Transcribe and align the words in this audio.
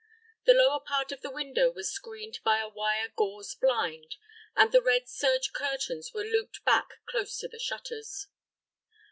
The 0.47 0.55
lower 0.55 0.79
part 0.79 1.11
of 1.11 1.21
the 1.21 1.29
window 1.29 1.69
was 1.69 1.91
screened 1.93 2.39
by 2.43 2.57
a 2.57 2.67
wire 2.67 3.09
gauze 3.15 3.53
blind, 3.53 4.15
and 4.55 4.71
the 4.71 4.81
red 4.81 5.07
serge 5.07 5.53
curtains 5.53 6.11
were 6.11 6.23
looped 6.25 6.65
back 6.65 6.93
close 7.05 7.37
to 7.37 7.47
the 7.47 7.59
shutters. 7.59 8.25